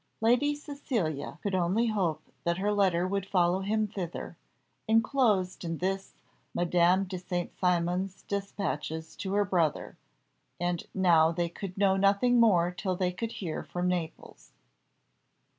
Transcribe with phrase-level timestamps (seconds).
[0.19, 4.35] Lady Cecilia could only hope that her letter would follow him thither,
[4.87, 6.15] enclosed in this
[6.55, 7.51] Madame de St.
[7.59, 9.97] Cymon's despatches to her brother;
[10.59, 14.53] and now they could know nothing more till they could hear from Naples.